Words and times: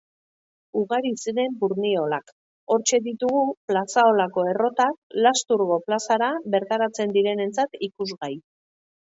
Ugari 0.79 1.09
ziren 1.23 1.51
burdinolak, 1.63 2.31
hortxe 2.75 2.99
ditugu 3.09 3.43
Plazaolako 3.73 4.47
errotak 4.55 5.17
Lasturko 5.27 5.79
plazara 5.91 6.31
bertatzen 6.57 7.17
direnentzat 7.21 7.81
ikusgai 7.91 8.35